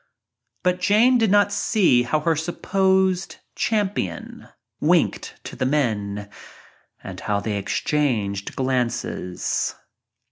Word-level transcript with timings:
But 0.63 0.79
Jane 0.79 1.19
did 1.19 1.29
not 1.29 1.53
see 1.53 2.01
how 2.01 2.21
her 2.21 2.35
supposed 2.35 3.35
cham 3.53 3.91
pion 3.91 4.47
winked 4.79 5.35
to 5.43 5.55
the 5.55 5.67
men 5.67 6.27
and 7.03 7.19
how 7.19 7.39
they 7.39 7.55
exchanged 7.55 8.55
glances. 8.55 9.75